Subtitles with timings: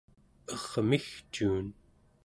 [0.77, 1.67] ermigcuun